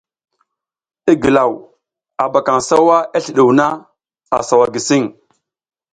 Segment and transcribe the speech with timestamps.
[1.11, 1.53] I gilaw,
[2.21, 3.65] a ɓakaƞ sawa i sliɗuw na,
[4.35, 5.03] a sawa gisiƞ.